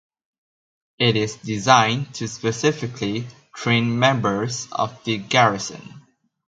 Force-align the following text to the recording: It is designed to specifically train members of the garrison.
It 0.97 1.15
is 1.15 1.35
designed 1.35 2.15
to 2.15 2.27
specifically 2.27 3.27
train 3.53 3.99
members 3.99 4.67
of 4.71 5.03
the 5.03 5.19
garrison. 5.19 6.01